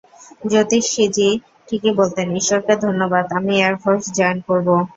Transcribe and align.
জ্যোতিষীজি 0.45 1.29
ঠিকই 1.67 1.93
বলতেন 1.99 2.27
-ঈশ্বরকে 2.31 2.73
ধন্যবাদ- 2.85 3.25
আমি 3.37 3.53
এয়ারফোর্স 3.57 4.03
জয়েন 4.17 4.37
করব। 4.47 4.67